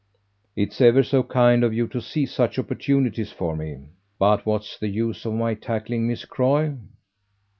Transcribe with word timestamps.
"It's 0.55 0.81
ever 0.81 1.03
so 1.03 1.21
kind 1.21 1.63
of 1.63 1.75
you 1.75 1.87
to 1.89 2.01
see 2.01 2.25
such 2.25 2.57
opportunities 2.57 3.31
for 3.31 3.55
me. 3.55 3.81
But 4.17 4.47
what's 4.47 4.75
the 4.79 4.87
use 4.89 5.25
of 5.27 5.33
my 5.33 5.53
tackling 5.53 6.07
Miss 6.07 6.25
Croy?" 6.25 6.73